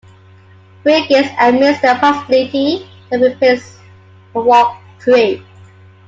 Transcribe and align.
Brigance 0.83 1.29
admits 1.39 1.79
the 1.79 1.95
possibility 1.99 2.89
that 3.11 3.19
the 3.19 3.35
rapists 3.35 3.77
will 4.33 4.45
walk 4.45 4.77
free. 4.99 5.45